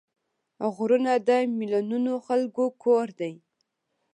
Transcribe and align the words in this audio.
غرونه 0.75 1.11
د 1.27 1.29
میلیونونو 1.57 2.13
خلکو 2.27 2.63
کور 2.83 3.07
دی 3.19 3.33